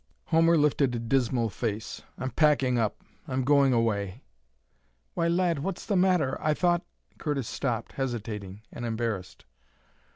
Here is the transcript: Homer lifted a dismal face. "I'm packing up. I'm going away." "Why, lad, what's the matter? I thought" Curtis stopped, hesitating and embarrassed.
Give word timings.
Homer 0.29 0.57
lifted 0.57 0.95
a 0.95 0.97
dismal 0.97 1.49
face. 1.51 2.01
"I'm 2.17 2.31
packing 2.31 2.79
up. 2.79 3.03
I'm 3.27 3.43
going 3.43 3.71
away." 3.71 4.23
"Why, 5.13 5.27
lad, 5.27 5.59
what's 5.59 5.85
the 5.85 5.95
matter? 5.95 6.41
I 6.43 6.55
thought" 6.55 6.81
Curtis 7.19 7.47
stopped, 7.47 7.91
hesitating 7.91 8.63
and 8.73 8.83
embarrassed. 8.83 9.45